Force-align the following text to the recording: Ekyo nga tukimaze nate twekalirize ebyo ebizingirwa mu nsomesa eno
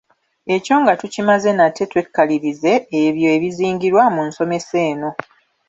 Ekyo 0.55 0.75
nga 0.81 0.93
tukimaze 1.01 1.49
nate 1.53 1.83
twekalirize 1.91 2.73
ebyo 3.03 3.27
ebizingirwa 3.35 4.03
mu 4.15 4.21
nsomesa 4.29 4.75
eno 4.89 5.09